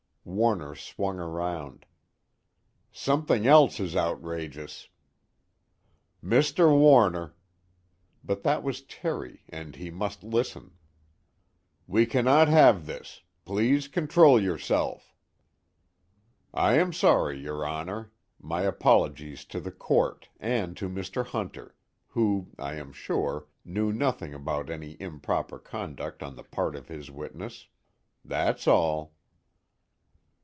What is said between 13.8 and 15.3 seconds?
control yourself."